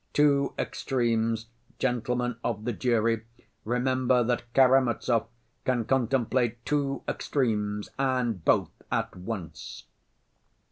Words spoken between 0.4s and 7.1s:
extremes, gentlemen of the jury, remember that Karamazov can contemplate two